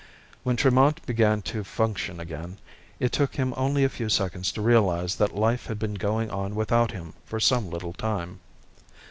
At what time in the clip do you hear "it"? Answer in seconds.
2.99-3.11